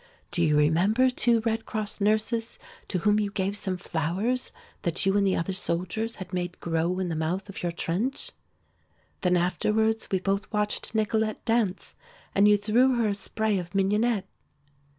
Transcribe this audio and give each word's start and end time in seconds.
Do 0.31 0.41
you 0.43 0.57
remember 0.57 1.11
two 1.11 1.41
Red 1.41 1.67
Cross 1.67 2.01
nurses 2.01 2.57
to 2.87 2.97
whom 2.97 3.19
you 3.19 3.29
gave 3.29 3.55
some 3.55 3.77
flowers 3.77 4.51
that 4.81 5.05
you 5.05 5.15
and 5.15 5.27
the 5.27 5.35
other 5.35 5.53
soldiers 5.53 6.15
had 6.15 6.33
made 6.33 6.59
grow 6.59 6.97
in 6.97 7.09
the 7.09 7.15
mouth 7.15 7.49
of 7.49 7.61
your 7.61 7.71
trench? 7.71 8.31
Then 9.21 9.37
afterwards 9.37 10.07
we 10.09 10.17
both 10.19 10.51
watched 10.51 10.95
Nicolete 10.95 11.45
dance 11.45 11.93
and 12.33 12.47
you 12.47 12.57
threw 12.57 12.95
her 12.95 13.09
a 13.09 13.13
spray 13.13 13.59
of 13.59 13.75
mignonette?" 13.75 14.25